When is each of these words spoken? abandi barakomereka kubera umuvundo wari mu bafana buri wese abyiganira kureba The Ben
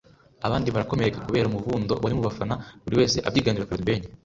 abandi 0.45 0.67
barakomereka 0.69 1.23
kubera 1.27 1.49
umuvundo 1.49 1.93
wari 2.03 2.13
mu 2.17 2.23
bafana 2.27 2.55
buri 2.83 2.95
wese 2.99 3.17
abyiganira 3.27 3.65
kureba 3.67 3.81
The 3.83 3.87
Ben 3.89 4.01